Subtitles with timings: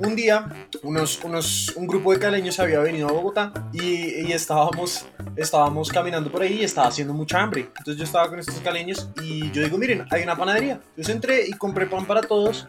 [0.00, 5.06] un día unos, unos, un grupo de caleños había venido a Bogotá y, y estábamos,
[5.36, 7.68] estábamos caminando por ahí y estaba haciendo mucha hambre.
[7.78, 10.80] Entonces yo estaba con estos caleños y yo digo, miren, hay una panadería.
[10.96, 12.66] Yo entré y compré pan para todos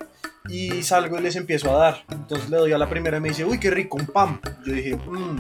[0.50, 2.06] y salgo y les empiezo a dar.
[2.10, 4.40] Entonces le doy a la primera y me dice, uy, qué rico, un pan.
[4.66, 5.38] Yo dije, mmm,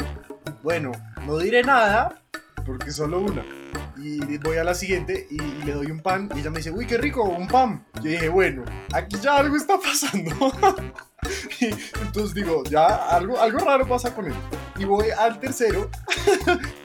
[0.63, 0.91] bueno,
[1.25, 2.21] no diré nada
[2.65, 3.43] porque solo una.
[4.03, 6.71] Y voy a la siguiente y, y le doy un pan y ella me dice,
[6.71, 7.85] uy, qué rico, un pan.
[7.95, 8.63] Yo dije, bueno,
[8.93, 10.51] aquí ya algo está pasando.
[11.59, 11.65] Y
[12.01, 14.33] entonces digo, ya algo, algo raro pasa con él.
[14.79, 15.89] Y voy al tercero,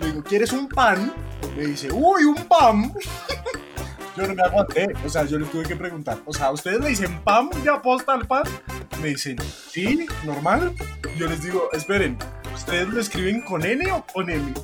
[0.01, 1.13] le digo, ¿quieres un pan?
[1.57, 2.93] Me dice, uy, un pan.
[4.17, 6.89] Yo no me aguanté, o sea, yo le tuve que preguntar, o sea, ¿ustedes le
[6.89, 8.45] dicen pan de aposta al pan?
[9.03, 9.37] Me dicen,
[9.71, 10.75] sí, normal.
[11.19, 12.17] Yo les digo, esperen,
[12.55, 14.55] ¿ustedes lo escriben con N o con M?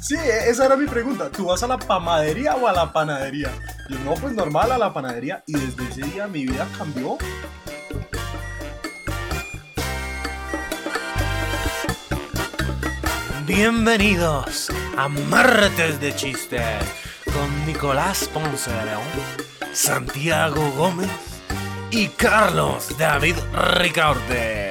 [0.00, 0.16] Sí,
[0.48, 1.30] esa era mi pregunta.
[1.30, 3.52] ¿Tú vas a la panadería o a la panadería?
[3.88, 5.44] Yo, no, pues normal a la panadería.
[5.46, 7.18] Y desde ese día mi vida cambió.
[13.46, 16.84] Bienvenidos a Martes de Chistes
[17.32, 19.02] con Nicolás Ponce de León,
[19.72, 21.10] Santiago Gómez
[21.92, 23.36] y Carlos David
[23.78, 24.65] Ricaurte.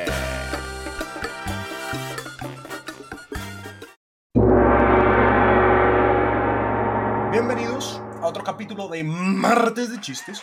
[8.66, 10.42] Capítulo de Martes de Chistes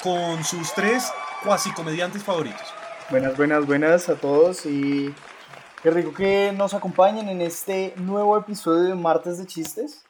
[0.00, 1.10] con sus tres
[1.42, 2.62] cuasi comediantes favoritos.
[3.10, 5.12] Buenas, buenas, buenas a todos y
[5.82, 10.04] qué rico que nos acompañen en este nuevo episodio de Martes de Chistes.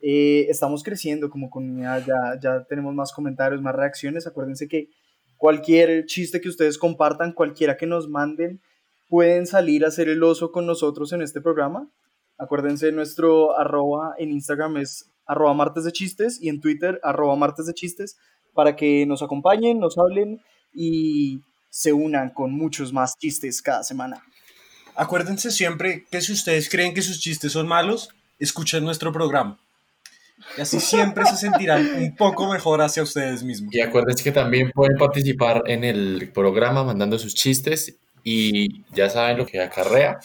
[0.00, 4.26] Eh, estamos creciendo como comunidad, ya, ya tenemos más comentarios, más reacciones.
[4.26, 4.88] Acuérdense que
[5.36, 8.62] cualquier chiste que ustedes compartan, cualquiera que nos manden,
[9.10, 11.86] pueden salir a hacer el oso con nosotros en este programa.
[12.38, 17.66] Acuérdense, nuestro arroba en Instagram es arroba martes de chistes y en Twitter arroba martes
[17.66, 18.18] de chistes
[18.52, 20.40] para que nos acompañen, nos hablen
[20.74, 24.22] y se unan con muchos más chistes cada semana.
[24.96, 28.08] Acuérdense siempre que si ustedes creen que sus chistes son malos,
[28.40, 29.58] escuchen nuestro programa.
[30.58, 33.72] Y así siempre se sentirán un poco mejor hacia ustedes mismos.
[33.72, 39.38] Y acuérdense que también pueden participar en el programa mandando sus chistes y ya saben
[39.38, 40.18] lo que acarrea.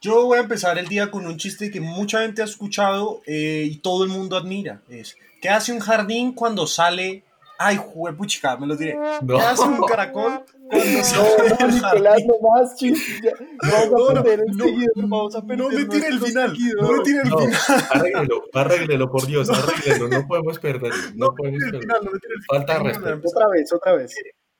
[0.00, 3.66] Yo voy a empezar el día con un chiste que mucha gente ha escuchado eh,
[3.70, 4.80] y todo el mundo admira.
[4.88, 7.22] Es, ¿qué hace un jardín cuando sale?
[7.58, 8.96] Ay, juepuchica, me lo diré.
[9.22, 9.36] No.
[9.36, 11.82] ¿Qué hace un caracol cuando No, sale no, del Nicolás,
[12.14, 12.26] jardín?
[12.28, 13.20] no más chistes.
[13.22, 13.32] ya.
[13.70, 16.56] Vamos No, a no, perder el no, seguidor, vamos a No me tire el final,
[16.80, 17.60] no me tire el No, final.
[17.90, 21.80] arréglelo, arréglelo, por Dios, arréglelo, no podemos perder, no, podemos perder.
[21.82, 22.94] final, no me tire el Falta final.
[22.94, 23.28] respeto.
[23.28, 24.14] Otra vez, otra vez.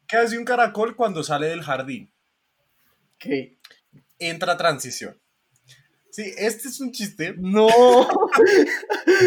[0.07, 2.13] ¿Qué hace un caracol cuando sale del jardín?
[3.19, 3.57] ¿Qué?
[4.19, 5.17] Entra a transición.
[6.13, 7.69] Sí, este es un chiste No.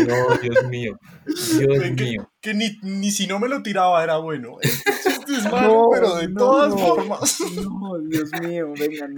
[0.08, 2.30] No, Dios mío, Dios que, mío.
[2.42, 4.58] que ni, ni si no me lo tiraba era bueno.
[4.62, 6.78] Este chiste es malo, No, pero de no, todas no.
[6.78, 7.38] formas.
[7.56, 9.16] No, Dios mío, vengan.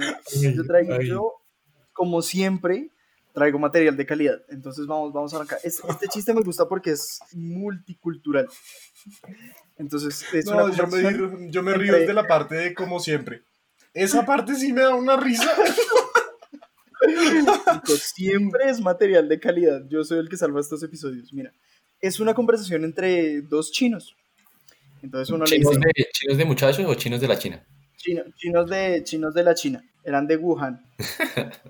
[0.55, 1.07] Yo traigo, ay.
[1.07, 1.33] yo,
[1.93, 2.91] como siempre,
[3.33, 4.37] traigo material de calidad.
[4.49, 5.57] Entonces vamos, vamos a arrancar.
[5.63, 8.47] Es- Este, chiste me gusta porque es multicultural.
[9.77, 12.99] Entonces, es No, una yo me, yo me río entre- de la parte de como
[12.99, 13.41] siempre.
[13.93, 15.49] Esa parte sí me da una risa.
[17.15, 19.81] Chicos, siempre es material de calidad.
[19.89, 21.31] Yo soy el que salva estos episodios.
[21.33, 21.51] Mira,
[22.01, 24.15] es una conversación entre dos chinos.
[25.01, 27.63] Entonces uno le ¿Chinos dice, de, ¿Chinos de muchachos o chinos de la China?
[27.97, 30.83] "Chino- chinos, de, chinos de la China, eran de Wuhan.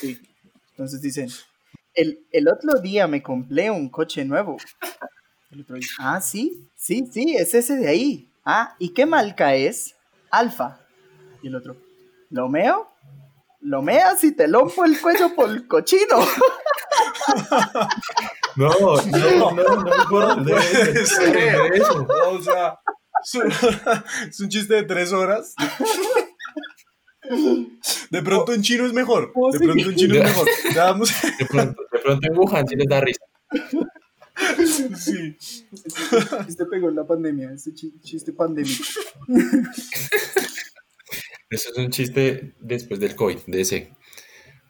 [0.00, 0.20] Sí.
[0.72, 1.28] Entonces dicen,
[1.94, 4.58] el, el otro día me compré un coche nuevo.
[5.50, 8.28] El otro dice, ah, sí, sí, sí, es ese de ahí.
[8.44, 9.94] Ah, ¿y qué marca es?
[10.30, 10.80] Alfa.
[11.42, 11.76] Y el otro,
[12.28, 12.88] ¿lo meo?
[13.66, 16.18] Lo meas y te lompo el cuello por el cochino.
[18.56, 19.76] No, no, no,
[20.10, 22.06] no, no, eso.
[22.30, 22.78] O sea,
[23.22, 23.34] es
[24.40, 25.54] un, es chiste de tres horas.
[28.10, 29.30] De pronto en chino es mejor.
[29.52, 30.48] De pronto en chino es mejor.
[31.38, 33.20] De pronto, de pronto en Wuhan sí les da risa.
[34.96, 35.36] Sí.
[35.38, 38.84] Este chiste pegó en la pandemia, este chi- chiste pandémico.
[41.50, 43.92] Eso es un chiste después del COVID, de ese.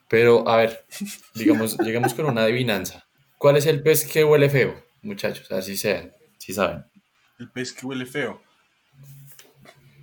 [0.09, 0.85] Pero, a ver,
[1.35, 3.05] digamos, lleguemos con una adivinanza.
[3.37, 5.51] ¿Cuál es el pez que huele feo, muchachos?
[5.51, 6.85] Así sean, si saben.
[7.39, 8.41] El pez que huele feo.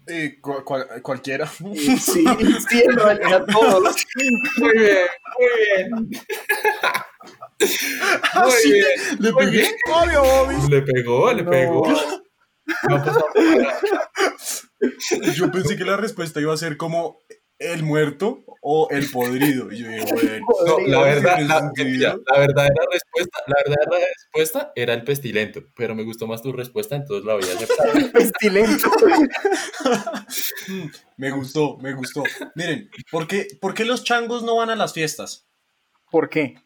[0.07, 1.47] Eh, cual- cual- cualquiera.
[1.47, 2.25] Sí, sí,
[2.85, 3.97] en realidad todos.
[4.59, 4.99] Muy bien,
[5.39, 5.49] muy
[6.11, 6.11] bien.
[8.35, 8.85] Ah, sí, bien,
[9.21, 9.59] ¿Le muy pegué?
[9.59, 9.75] bien.
[9.95, 10.69] Obvio, obvio.
[10.69, 11.51] Le pegó, le No.
[11.51, 11.87] pegó.
[12.89, 13.81] No pasó nada.
[15.35, 17.19] Yo pensé que la respuesta iba a ser como
[17.59, 19.73] ¿el muerto o el podrido?
[19.73, 20.47] Y yo dije, bueno.
[20.67, 25.63] No, la verdad, ¿tiene la, mira, la verdadera respuesta, la verdadera respuesta era el pestilento,
[25.75, 27.93] pero me gustó más tu respuesta, entonces la voy a aceptar.
[28.13, 28.91] Pestilento.
[31.17, 32.25] Me gustó, me gustó.
[32.57, 35.47] Miren, ¿por qué, ¿por qué los changos no van a las fiestas?
[36.11, 36.57] ¿Por qué?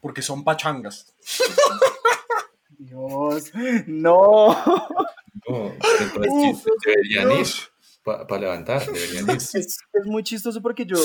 [0.00, 1.14] Porque son pachangas.
[2.76, 3.52] Dios,
[3.86, 4.56] no.
[6.00, 7.46] Entonces sí, deberían ir
[8.04, 9.30] para levantar, deberían ir.
[9.36, 10.96] Es, es muy chistoso porque yo,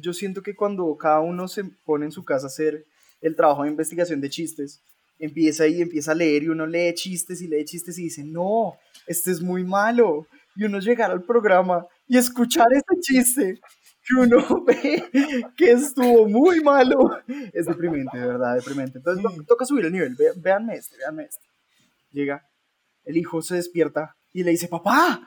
[0.00, 2.84] yo siento que cuando cada uno se pone en su casa a hacer
[3.20, 4.82] el trabajo de investigación de chistes,
[5.18, 8.74] empieza y empieza a leer y uno lee chistes y lee chistes y dice, no,
[9.06, 10.26] este es muy malo.
[10.56, 13.60] Y uno llegar al programa y escuchar este chiste
[14.06, 15.04] que uno ve
[15.56, 17.10] que estuvo muy malo,
[17.52, 18.98] es deprimente, de verdad, deprimente.
[18.98, 21.46] Entonces to- toca subir el nivel, Ve- véanme este, véanme este.
[22.12, 22.46] Llega,
[23.04, 25.20] el hijo se despierta y le dice, papá,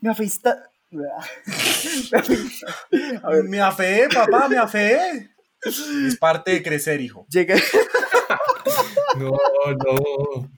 [0.00, 0.64] me afeista-
[3.22, 5.30] A ver, Me afeé, papá, me afeé.
[5.60, 7.26] Es parte de crecer, hijo.
[7.30, 7.56] llega,
[9.18, 10.50] No, no.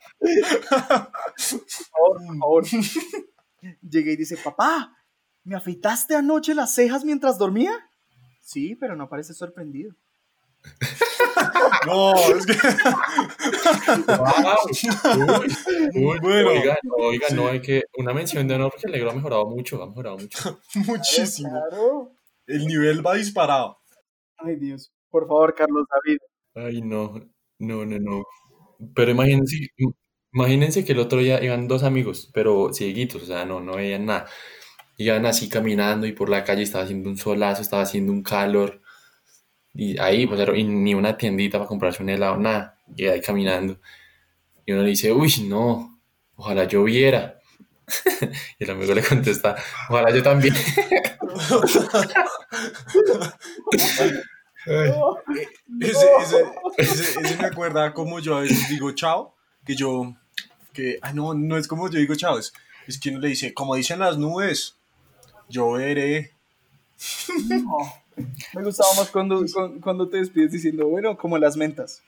[1.93, 2.64] por favor.
[3.82, 4.97] Llega y dice, papá,
[5.44, 7.73] ¿me afeitaste anoche las cejas mientras dormía?
[8.41, 9.94] Sí, pero no parece sorprendido.
[11.87, 12.53] No, es que.
[14.07, 14.59] Wow.
[15.95, 16.51] Uy, uy, Bueno.
[16.51, 17.85] Oiga, no, oiga, no, hay que.
[17.97, 20.61] Una mención de honor porque el negro ha mejorado mucho, ha mejorado mucho.
[20.87, 21.51] Muchísimo.
[21.51, 22.12] Claro.
[22.47, 23.79] El nivel va disparado.
[24.39, 24.93] Ay, Dios.
[25.11, 26.19] Por favor, Carlos David.
[26.55, 27.15] Ay, no,
[27.59, 28.25] no, no, no.
[28.95, 29.69] Pero imagínense,
[30.33, 34.07] imagínense que el otro día iban dos amigos, pero cieguitos, o sea, no, no veían
[34.07, 34.27] nada.
[34.97, 38.83] Iban así caminando y por la calle estaba haciendo un solazo, estaba haciendo un calor.
[39.75, 42.76] Y ahí, pues, y ni una tiendita para comprarse un helado, nada.
[42.96, 43.78] Y ahí caminando.
[44.67, 46.00] Y uno le dice, uy, no,
[46.37, 47.37] ojalá yo viera.
[48.58, 49.56] Y el amigo le contesta,
[49.88, 50.55] ojalá yo también.
[54.67, 54.93] Ay,
[55.81, 56.44] Ese, ese,
[56.76, 59.34] ese, ese me acuerda como yo a veces digo chao,
[59.64, 60.14] que yo,
[60.73, 62.52] que, ah, no, no es como yo digo chao, es,
[62.87, 64.76] es que uno le dice, como dicen las nubes,
[65.49, 66.32] yo veré.
[67.49, 68.00] No.
[68.55, 72.03] Me gustaba más cuando, cuando, cuando te despides diciendo, bueno, como las mentas.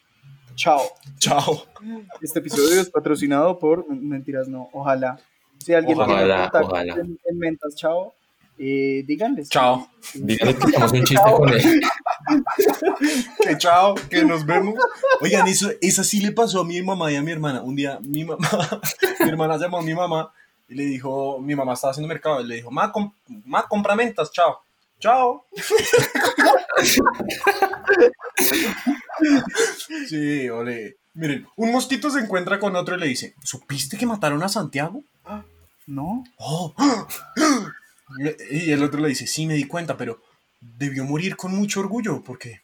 [0.55, 0.81] Chao.
[1.19, 1.65] Chao.
[2.21, 3.89] Este episodio es patrocinado por.
[3.89, 4.69] Mentiras, no.
[4.73, 5.19] Ojalá.
[5.59, 6.95] Si alguien Ojalá, tiene ojalá.
[6.95, 8.13] En, en mentas, chao.
[8.59, 9.49] Eh, díganles.
[9.49, 9.89] Chao.
[10.15, 11.81] díganle que hagamos un chiste con él.
[13.45, 14.75] Que chao, que nos vemos.
[15.21, 17.63] Oigan, eso, esa sí le pasó a mi mamá y a mi hermana.
[17.63, 18.49] Un día mi mamá,
[19.21, 20.33] mi hermana llamó a mi mamá
[20.69, 23.13] y le dijo, mi mamá estaba haciendo mercado y le dijo, ma, com-
[23.45, 24.59] ma compra mentas, chao.
[25.03, 25.47] Chao.
[30.07, 30.97] Sí, ole.
[31.15, 35.03] Miren, un mosquito se encuentra con otro y le dice, ¿supiste que mataron a Santiago?
[35.89, 36.23] No.
[36.39, 36.73] Oh.
[38.53, 40.21] Y el otro le dice, sí, me di cuenta, pero
[40.61, 42.61] debió morir con mucho orgullo porque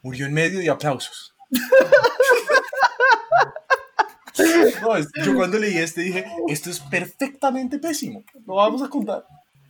[0.00, 1.34] murió en medio de aplausos.
[4.80, 8.24] No, yo cuando leí este dije, esto es perfectamente pésimo.
[8.46, 9.26] Lo vamos a contar.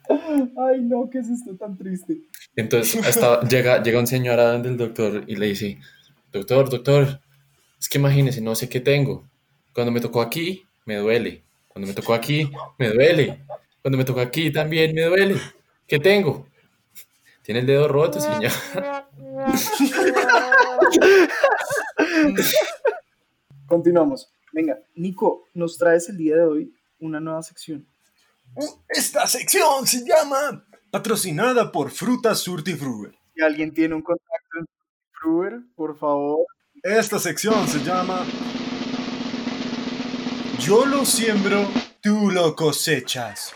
[0.09, 2.23] Ay, no, ¿qué es esto tan triste?
[2.57, 5.79] Entonces hasta llega, llega un señor a donde el doctor y le dice,
[6.33, 7.21] doctor, doctor,
[7.79, 9.29] es que imagínese, no sé qué tengo.
[9.75, 11.43] Cuando me tocó aquí, me duele.
[11.69, 13.41] Cuando me tocó aquí, me duele.
[13.81, 15.37] Cuando me tocó aquí, también me duele.
[15.87, 16.47] ¿Qué tengo?
[17.43, 18.53] Tiene el dedo roto, señor.
[23.67, 24.31] Continuamos.
[24.53, 27.87] Venga, Nico, nos traes el día de hoy una nueva sección.
[28.89, 33.15] Esta sección se llama Patrocinada por Frutas Surtifruit.
[33.35, 34.67] Si alguien tiene un contacto en
[35.13, 36.45] Fruber, por favor.
[36.83, 38.27] Esta sección se llama
[40.59, 41.67] Yo lo siembro,
[42.03, 43.55] tú lo cosechas.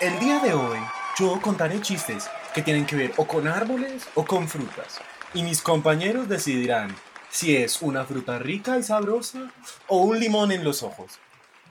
[0.00, 0.78] El día de hoy
[1.18, 5.00] yo contaré chistes que tienen que ver o con árboles o con frutas.
[5.32, 6.94] Y mis compañeros decidirán
[7.30, 9.50] si es una fruta rica y sabrosa
[9.86, 11.18] o un limón en los ojos.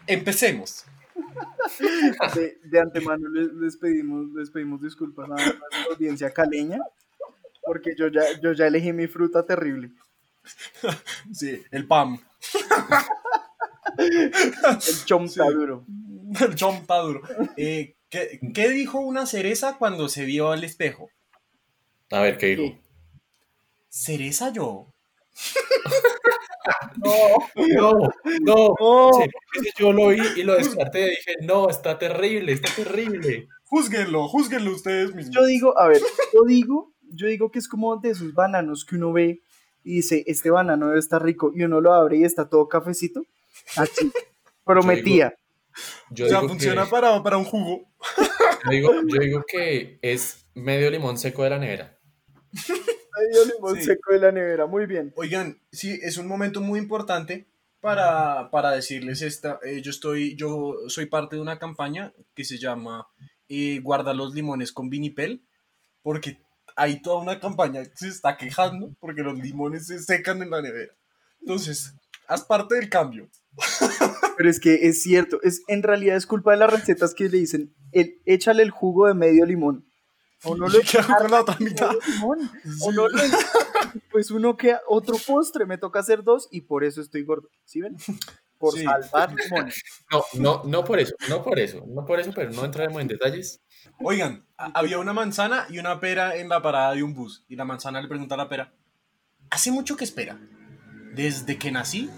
[0.07, 0.85] Empecemos.
[2.35, 6.79] De, de antemano les, les pedimos, les pedimos disculpas a nuestra audiencia caleña,
[7.63, 9.91] porque yo ya, yo ya elegí mi fruta terrible.
[11.33, 12.19] Sí, el PAM.
[13.97, 15.85] El chontaduro.
[16.39, 17.21] El chontaduro.
[17.57, 21.09] Eh, ¿qué, qué dijo una cereza cuando se vio al espejo?
[22.11, 22.63] A ver, ¿qué dijo?
[22.63, 22.81] ¿Qué?
[23.89, 24.93] ¿Cereza yo?
[26.97, 27.99] No,
[28.41, 29.09] No, no.
[29.13, 31.09] Sí, yo lo vi y lo descarté.
[31.09, 33.47] Dije, no, está terrible, está terrible.
[33.65, 35.35] Júzguenlo, júzguenlo ustedes mismos.
[35.35, 36.01] Yo digo, a ver,
[36.33, 39.41] yo digo, yo digo que es como de esos bananos que uno ve
[39.83, 43.23] y dice, este banano debe estar rico, y uno lo abre y está todo cafecito.
[43.77, 44.11] Así.
[44.65, 45.35] Prometía.
[46.09, 47.83] Yo o sea, digo funciona que, para, para un jugo.
[48.65, 51.94] yo digo, yo digo que es medio limón seco de la nevera.
[53.27, 53.83] Medio limón Sí.
[53.83, 55.13] seco de la nevera, muy bien.
[55.15, 57.47] Oigan, sí, es un momento muy importante
[57.81, 59.59] para, para decirles esta.
[59.63, 63.07] eh, yo estoy, yo soy parte de una campaña que se llama
[63.49, 65.43] eh, Guarda los limones con vinipel,
[66.01, 66.39] porque
[66.75, 70.61] hay toda una campaña que se está quejando porque los limones se secan en la
[70.61, 70.93] nevera.
[71.41, 71.93] Entonces,
[72.27, 73.29] haz parte del cambio.
[74.37, 77.37] Pero es que es cierto, es, en realidad es culpa de las recetas que le
[77.37, 79.85] dicen, el, échale el jugo de medio limón.
[80.45, 81.91] O no lo ¿Qué hago con la otra mitad?
[82.07, 82.51] limón.
[82.81, 83.17] O no lo
[84.11, 87.49] pues uno queda otro postre, me toca hacer dos y por eso estoy gordo.
[87.65, 87.95] ¿Sí ven?
[88.57, 88.83] Por Sí.
[88.83, 89.81] salvar limones.
[90.11, 93.07] No, no, no por eso, no por eso, no por eso, pero no entraremos en
[93.07, 93.61] detalles.
[94.01, 97.43] Oigan, había una manzana y una pera en la parada de un bus.
[97.49, 98.73] Y la manzana le pregunta a la pera,
[99.49, 100.39] ¿hace mucho que espera?
[101.13, 102.09] ¿Desde que nací?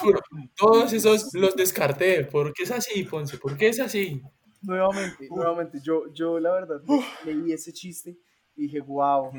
[0.00, 0.20] Juro,
[0.56, 2.24] Todos esos los descarté.
[2.24, 3.38] ¿Por qué es así, Ponce?
[3.38, 4.22] ¿Por qué es así?
[4.62, 6.80] Nuevamente, nuevamente, yo, yo la verdad
[7.24, 8.18] leí ese chiste
[8.54, 9.30] y dije, wow,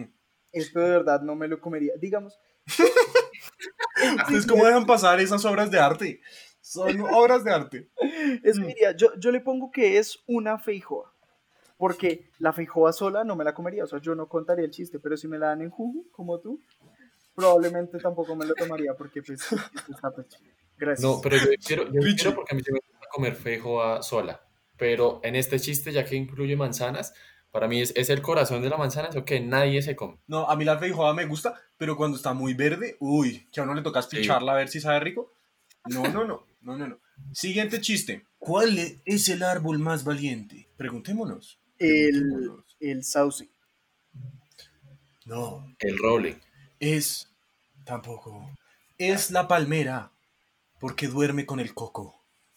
[0.51, 1.93] esto de verdad no me lo comería.
[1.99, 2.39] Digamos,
[4.17, 6.21] ¿Ustedes cómo dejan pasar esas obras de arte?
[6.59, 7.89] Son obras de arte.
[8.43, 8.61] Es Mm.
[8.61, 11.10] que diría, yo, yo le pongo que es una feijoa.
[11.81, 13.85] Porque la feijoa sola no me la comería.
[13.85, 14.99] O sea, yo no contaría el chiste.
[14.99, 16.61] Pero si me la dan en jugo, como tú,
[17.33, 18.93] probablemente tampoco me lo tomaría.
[18.93, 19.41] Porque pues,
[19.89, 20.37] está pecho.
[20.77, 21.01] Gracias.
[21.01, 24.45] No, pero yo quiero, yo quiero porque a mí me gusta comer feijoa sola.
[24.77, 27.15] Pero en este chiste, ya que incluye manzanas,
[27.49, 30.19] para mí es, es el corazón de la manzana, eso que nadie se come.
[30.27, 33.63] No, a mí la feijoada me gusta, pero cuando está muy verde, uy, que a
[33.63, 35.33] uno le toca picharla a ver si sabe rico.
[35.85, 36.99] No, no, no, no, no, no.
[37.33, 38.27] Siguiente chiste.
[38.37, 40.69] ¿Cuál es el árbol más valiente?
[40.77, 41.60] Preguntémonos.
[41.81, 43.49] El, el sauce.
[45.25, 46.39] No, El roble.
[46.79, 47.29] es
[47.85, 48.49] tampoco.
[48.97, 50.11] Es la palmera,
[50.79, 52.15] porque duerme con el coco.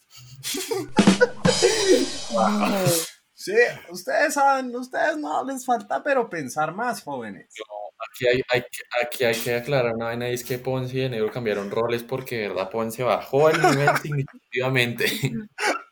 [3.36, 3.52] Sí,
[3.90, 7.48] ustedes saben, ustedes no les falta, pero pensar más, jóvenes.
[8.14, 11.00] Aquí hay, hay que- aquí hay que aclarar una vaina, y es que Ponce y
[11.00, 15.06] de Negro cambiaron roles porque de verdad Ponce bajó el nivel significativamente.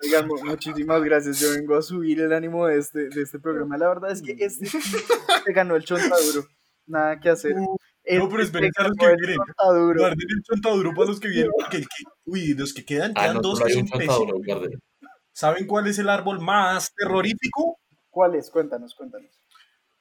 [0.04, 1.40] Oigan, mu- muchísimas gracias.
[1.40, 3.76] Yo vengo a subir el ánimo de este, de este programa.
[3.76, 6.46] La verdad es que este se ganó el chontaduro.
[6.86, 7.54] Nada que hacer.
[7.54, 9.36] Uh, Este no, pero esperen, a los que vienen.
[9.38, 10.00] chontaduro.
[10.00, 13.22] Guarden el chontaduro para los que vienen, porque el que, uy, los que quedan, Ah,
[13.22, 13.88] quedan no, dos que son.
[15.32, 17.78] ¿Saben cuál es el árbol más terrorífico?
[18.10, 18.48] ¿Cuál es?
[18.50, 19.30] Cuéntanos, cuéntanos.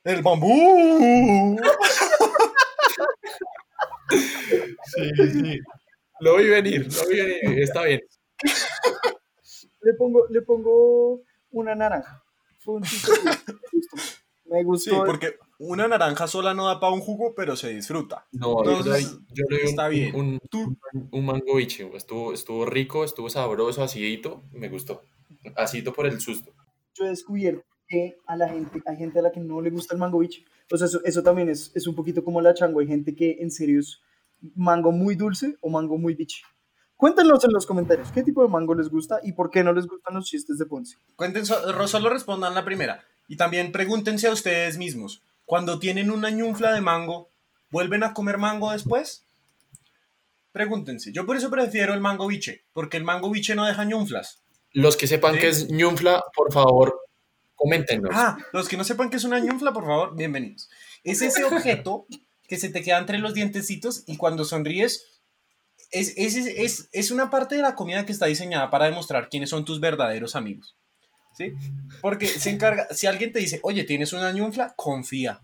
[0.04, 1.58] El bambú.
[4.12, 5.60] Sí, sí.
[6.20, 8.02] Lo vi venir, lo vi venir, está bien.
[9.82, 12.24] Le pongo, le pongo una naranja.
[12.60, 12.84] Fue un
[14.52, 14.92] me gustó.
[14.92, 18.28] Sí, porque una naranja sola no da para un jugo, pero se disfruta.
[18.34, 20.16] No, Entonces, yo le doy un, está bien.
[20.16, 20.78] un, Tú,
[21.12, 25.04] un mango biche, estuvo, estuvo rico, estuvo sabroso, acidito, me gustó.
[25.56, 26.52] Acidito por el susto.
[26.94, 29.96] Yo he descubierto que a la gente, hay gente a la que no le gusta
[29.96, 30.44] el mango biche.
[30.72, 32.80] O sea, eso, eso también es, es un poquito como la chango.
[32.80, 34.00] Hay gente que en serio es
[34.56, 36.42] mango muy dulce o mango muy biche.
[36.98, 39.88] Cuéntenos en los comentarios qué tipo de mango les gusta y por qué no les
[39.88, 40.98] gustan los chistes de Ponce.
[41.16, 43.04] cuenten, so- solo respondan la primera.
[43.28, 47.30] Y también pregúntense a ustedes mismos, cuando tienen una ñunfla de mango,
[47.72, 49.24] ¿vuelven a comer mango después?
[50.52, 51.12] Pregúntense.
[51.14, 54.42] Yo por eso prefiero el mango biche, porque el mango biche no deja ñunflas.
[54.74, 55.40] Los que sepan Sí.
[55.40, 57.00] que es ñunfla, por favor,
[57.62, 58.10] coméntenos.
[58.14, 60.68] Ah, los que no sepan que es una ñunfla, por favor, bienvenidos.
[61.04, 62.08] Es ese objeto
[62.48, 65.22] que se te queda entre los dientecitos y cuando sonríes,
[65.92, 69.52] es, es, es, es una parte de la comida que está diseñada para demostrar quiénes
[69.52, 70.76] son tus verdaderos amigos.
[71.38, 71.54] ¿Sí?
[72.02, 75.42] Porque se encarga, si alguien te dice, oye, tienes una ñunfla, confía.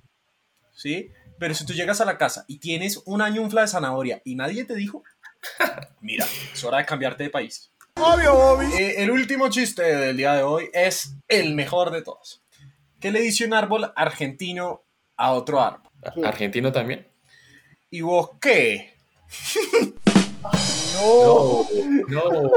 [0.73, 1.11] ¿Sí?
[1.37, 4.65] Pero si tú llegas a la casa y tienes una ñunfla de zanahoria y nadie
[4.65, 5.03] te dijo,
[6.01, 7.71] mira, es hora de cambiarte de país.
[7.99, 8.65] Obvio, Bobby.
[8.79, 12.43] Eh, el último chiste del día de hoy es el mejor de todos.
[12.99, 14.83] ¿Qué le dice un árbol argentino
[15.15, 15.89] a otro árbol?
[16.23, 17.07] ¿Argentino también?
[17.89, 18.93] ¿Y vos qué?
[20.99, 21.67] No.
[22.07, 22.51] No, no.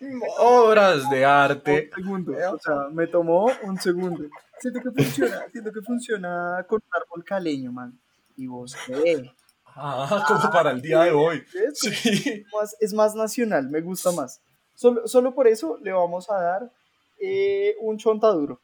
[0.38, 1.90] Obras de arte.
[1.96, 2.32] Un segundo.
[2.32, 4.24] O sea, me tomó un segundo.
[4.58, 7.98] Siento que funciona, siento que funciona con un árbol caleño, man.
[8.36, 9.30] ¿Y vos qué?
[9.76, 11.42] Ah, como para el día de hoy.
[11.74, 12.44] Sí.
[12.52, 14.40] más- es más nacional, me gusta más.
[14.74, 16.72] Solo, solo por eso le vamos a dar
[17.20, 18.60] eh, un chontaduro.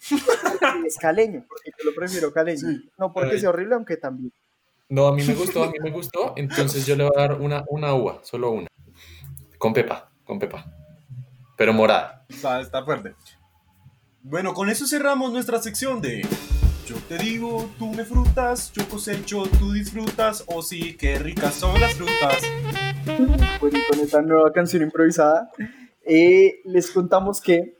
[0.86, 2.60] Es caleño, porque yo lo prefiero caleño.
[2.68, 2.90] Sí.
[2.98, 4.32] No porque sea horrible, aunque también.
[4.88, 6.32] No, a mí me gustó, a mí me gustó.
[6.36, 8.68] Entonces yo le voy a dar una, una uva, solo una.
[9.58, 10.64] Con pepa, con pepa.
[11.56, 12.24] Pero morada.
[12.28, 13.14] Está, está fuerte.
[14.22, 16.24] Bueno, con eso cerramos nuestra sección de
[16.86, 21.80] Yo te digo, tú me frutas, yo cosecho, tú disfrutas, o sí, qué ricas son
[21.80, 22.42] las frutas.
[23.60, 25.50] Bueno, y con esta nueva canción improvisada,
[26.04, 27.76] eh, les contamos que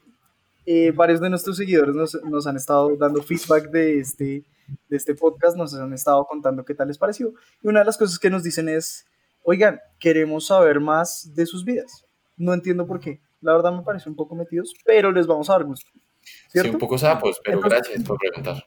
[0.66, 4.44] eh, varios de nuestros seguidores nos, nos han estado dando feedback de este,
[4.88, 7.32] de este podcast, nos han estado contando qué tal les pareció.
[7.62, 9.06] Y una de las cosas que nos dicen es,
[9.44, 12.04] oigan, queremos saber más de sus vidas.
[12.36, 13.20] No entiendo por qué.
[13.40, 15.88] La verdad me parece un poco metidos, pero les vamos a dar gusto.
[16.22, 16.72] Sí, ¿Cierto?
[16.72, 18.64] un poco sapos, pero Entonces- gracias por preguntar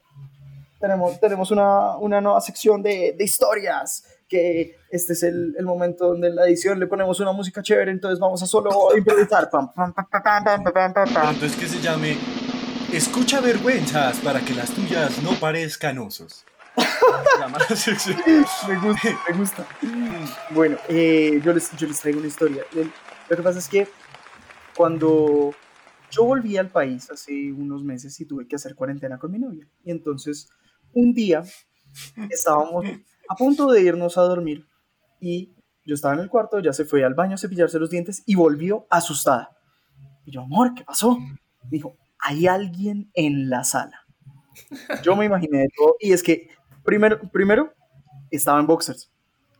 [0.80, 6.08] tenemos, tenemos una, una nueva sección de, de, historias, que este es el, el, momento
[6.08, 9.50] donde en la edición le ponemos una música chévere, entonces vamos a solo improvisar.
[11.30, 12.16] Entonces que se llame
[12.92, 16.44] Escucha vergüenzas para que las tuyas no parezcan osos.
[18.68, 19.66] me gusta, me gusta.
[20.50, 22.64] Bueno, eh, yo, les, yo les traigo una historia.
[23.28, 23.86] Lo que pasa es que
[24.74, 25.54] cuando
[26.10, 29.68] yo volví al país hace unos meses y tuve que hacer cuarentena con mi novia.
[29.84, 30.48] Y entonces
[30.94, 31.42] un día
[32.30, 32.84] estábamos
[33.28, 34.66] a punto de irnos a dormir
[35.20, 35.52] y
[35.84, 38.34] yo estaba en el cuarto, ya se fue al baño a cepillarse los dientes y
[38.34, 39.50] volvió asustada.
[40.24, 41.18] Y yo, amor, ¿qué pasó?
[41.18, 41.36] Me
[41.70, 44.00] dijo, hay alguien en la sala.
[45.02, 46.48] Yo me imaginé de todo y es que
[46.84, 47.72] primero, primero
[48.30, 49.10] estaba en boxers.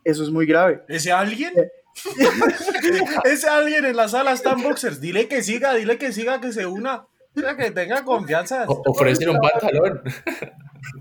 [0.05, 0.83] Eso es muy grave.
[0.89, 1.53] ¿Ese alguien?
[3.25, 5.01] Ese alguien en la sala está en boxers.
[5.01, 7.07] Dile que siga, dile que siga, que se una.
[7.35, 8.65] Sea, que tenga confianza.
[8.67, 10.03] O- ofrecen un pantalón.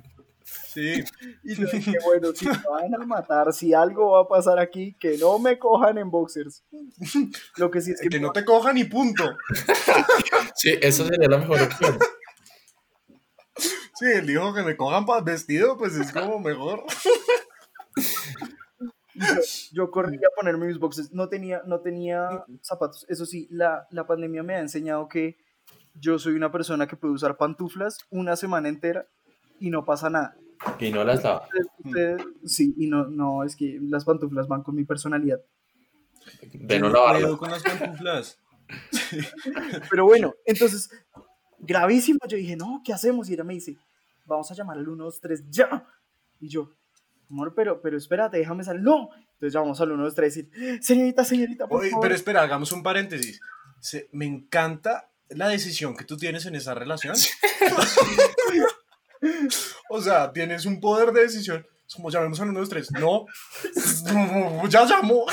[0.79, 1.03] Sí.
[1.43, 4.95] Y yo dije, bueno, si me van a matar, si algo va a pasar aquí,
[4.99, 6.63] que no me cojan en boxers.
[7.57, 9.23] Lo que sí es que, Que no te cojan y punto.
[10.55, 11.99] Sí, eso sería la mejor opción.
[13.55, 16.85] Sí, él dijo que me cojan para vestido, pues es como mejor.
[19.13, 19.25] yo,
[19.73, 21.11] yo corrí a ponerme mis boxers.
[21.11, 23.05] No tenía, no tenía zapatos.
[23.09, 25.37] Eso sí, la, la pandemia me ha enseñado que
[25.93, 29.07] yo soy una persona que puede usar pantuflas una semana entera
[29.59, 30.35] y no pasa nada.
[30.79, 31.47] Y no las daba.
[31.83, 35.39] Ustedes- sí, y no, no, es que las pantuflas van con mi personalidad.
[36.53, 37.31] De no lavarlas.
[37.37, 38.39] con las pantuflas.
[39.89, 40.89] Pero bueno, entonces,
[41.59, 42.19] gravísimo.
[42.27, 43.29] Yo dije, no, ¿qué hacemos?
[43.29, 43.77] Y ella me dice,
[44.25, 45.85] vamos a llamar al 123 ya.
[46.39, 46.69] Y yo,
[47.29, 48.81] amor, pero, pero espérate, déjame salir.
[48.83, 49.09] No.
[49.33, 52.03] Entonces llamamos al 123 y decir, señorita, señorita, por Oye, favor.
[52.03, 53.39] pero espera, hagamos un paréntesis.
[53.79, 57.15] Se- me encanta la decisión que tú tienes en esa relación.
[59.89, 61.65] o sea, tienes un poder de decisión.
[61.87, 62.91] Es como llamemos al 1, 2, 3.
[62.93, 63.25] No,
[64.69, 65.25] ya llamó.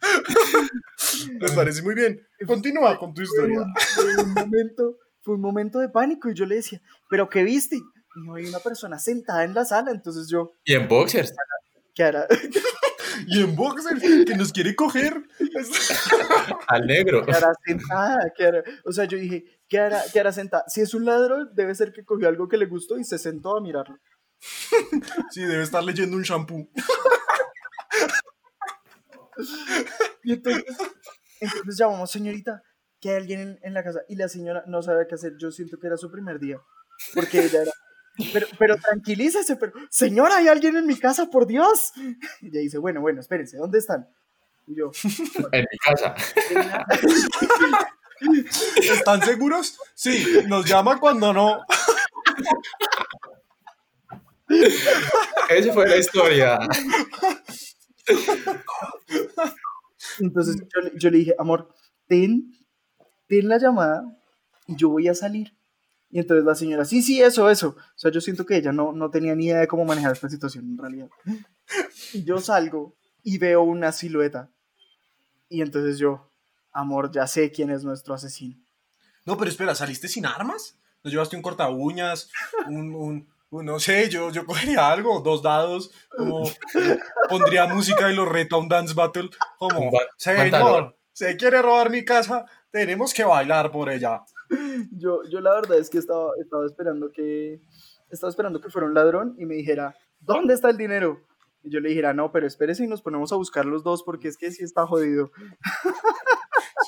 [1.40, 2.20] me parece muy bien.
[2.46, 3.60] Continúa con tu fue historia.
[3.60, 7.42] un, fue un momento, fue un momento de pánico y yo le decía, ¿pero qué
[7.42, 7.76] viste?
[7.76, 7.82] Y
[8.20, 11.34] dijo, hay una persona sentada en la sala, entonces yo, Y en boxers.
[11.94, 12.26] ¿qué hará?
[13.26, 15.22] Y en boxer, que nos quiere coger.
[16.66, 17.24] Al negro.
[17.24, 18.32] ¿Qué hará sentada?
[18.36, 18.62] ¿Qué hará?
[18.84, 20.64] O sea, yo dije, ¿qué hará, ¿qué hará sentada?
[20.68, 23.56] Si es un ladrón, debe ser que cogió algo que le gustó y se sentó
[23.56, 23.98] a mirarlo.
[25.30, 26.68] Sí, debe estar leyendo un shampoo.
[30.24, 30.64] Y entonces,
[31.40, 32.62] entonces llamamos, señorita,
[33.00, 34.00] que hay alguien en, en la casa.
[34.08, 35.34] Y la señora no sabía qué hacer.
[35.38, 36.60] Yo siento que era su primer día.
[37.14, 37.72] Porque ella era,
[38.32, 41.92] pero, pero tranquilícese, pero, señora, hay alguien en mi casa, por Dios.
[42.40, 44.08] Y ella dice, bueno, bueno, espérense, ¿dónde están?
[44.66, 44.90] Y yo,
[45.52, 46.14] En mi casa.
[48.82, 49.78] ¿Están seguros?
[49.94, 51.60] Sí, nos llama cuando no.
[55.48, 56.58] Esa fue la historia.
[60.20, 61.74] entonces yo, le- yo le dije, amor,
[62.06, 62.52] ten,
[63.26, 64.02] ten la llamada
[64.66, 65.52] y yo voy a salir.
[66.10, 67.76] Y entonces la señora, sí, sí, eso, eso.
[67.78, 70.28] O sea, yo siento que ella no, no tenía ni idea de cómo manejar esta
[70.30, 71.08] situación en realidad.
[72.14, 74.50] Y yo salgo y veo una silueta.
[75.50, 76.30] Y entonces yo,
[76.72, 78.56] amor, ya sé quién es nuestro asesino.
[79.26, 80.78] No, pero espera, ¿saliste sin armas?
[81.04, 82.30] ¿No llevaste un corta uñas?
[82.66, 86.42] Un, un, un- no sé, yo, yo cogería algo, dos dados, como
[87.28, 89.90] pondría música y lo reto a un dance battle, como,
[90.60, 94.22] señor, se quiere robar mi casa, tenemos que bailar por ella.
[94.92, 97.60] Yo, yo la verdad es que estaba, estaba esperando que
[98.10, 101.20] estaba esperando que fuera un ladrón y me dijera, ¿dónde está el dinero?
[101.62, 104.28] Y yo le dijera, no, pero espérese y nos ponemos a buscar los dos porque
[104.28, 105.30] es que sí está jodido.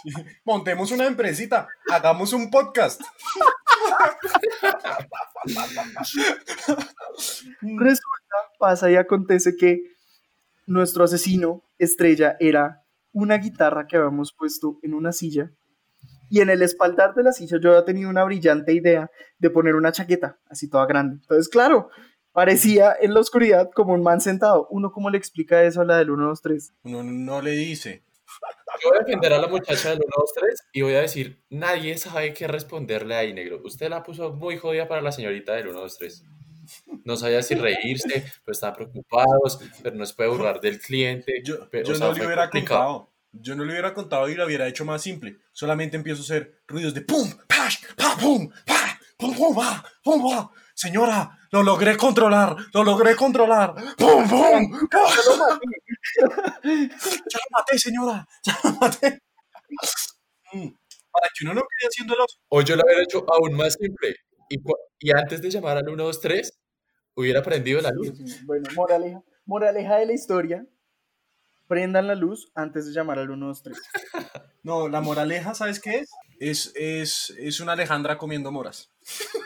[0.02, 0.10] Sí.
[0.44, 3.02] Montemos una empresita, hagamos un podcast.
[7.60, 9.82] Resulta, pasa y acontece que
[10.66, 15.52] nuestro asesino estrella era una guitarra que habíamos puesto en una silla
[16.30, 19.74] y en el espaldar de la silla yo había tenido una brillante idea de poner
[19.74, 21.16] una chaqueta así toda grande.
[21.16, 21.90] Entonces, claro,
[22.32, 24.68] parecía en la oscuridad como un man sentado.
[24.70, 26.74] ¿Uno cómo le explica eso a la del 1, 2, 3?
[26.84, 28.04] Uno no le dice.
[28.82, 31.42] Yo voy a defender a la muchacha del 1, 2, 3 y voy a decir,
[31.50, 33.60] nadie sabe qué responderle ahí, negro.
[33.64, 36.24] Usted la puso muy jodida para la señorita del 1, 2, 3.
[37.04, 41.42] No sabía si reírse, pero estaban preocupados, pero no se puede burlar del cliente.
[41.42, 42.80] Yo, pero, yo o sea, no le hubiera complicado.
[42.80, 43.10] contado.
[43.32, 45.38] Yo no le hubiera contado y lo hubiera hecho más simple.
[45.52, 50.22] Solamente empiezo a hacer ruidos de pum, pash, pa, pum, pa, pum, pum, pa, pum,
[50.22, 50.50] pa.
[50.74, 53.74] Señora, lo logré controlar, lo logré controlar.
[53.96, 54.88] ¡Pum, pum!
[54.88, 55.00] pa.
[56.62, 59.20] Ya lo maté, señora, ya lo maté.
[60.52, 60.68] Mm,
[61.12, 62.40] Para que uno no quede haciendo los...
[62.48, 64.16] O yo lo hubiera hecho aún más simple.
[64.48, 64.56] Y,
[65.00, 66.52] y antes de llamar al 123,
[67.14, 68.12] hubiera prendido la luz.
[68.44, 70.66] Bueno, moraleja, moraleja de la historia.
[71.70, 73.78] Prendan la luz antes de llamar al 123.
[74.64, 76.10] No, la moraleja, ¿sabes qué es?
[76.40, 78.90] Es, es, es una Alejandra comiendo moras.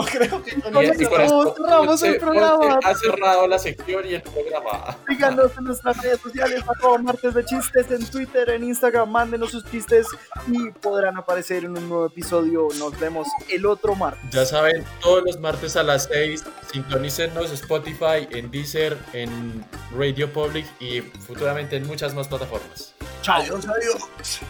[0.12, 0.76] Creo que con
[1.20, 2.78] esto- cerramos el programa.
[2.84, 4.96] Ha cerrado la sección y el programa.
[5.08, 9.64] Síganos en nuestras redes sociales, arroba martes de chistes, en Twitter, en Instagram, mándenos sus
[9.70, 10.06] chistes
[10.48, 12.68] y podrán aparecer en un nuevo episodio.
[12.78, 14.22] Nos vemos el otro martes.
[14.30, 19.64] Ya saben, todos los martes a las 6, sintonícenos Spotify, en Deezer, en
[19.96, 22.94] Radio Public y futuramente en muchas más plataformas.
[23.26, 24.40] Adiós, adiós.